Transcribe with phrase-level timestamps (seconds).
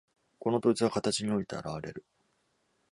[0.39, 2.03] この統一は形において現われる。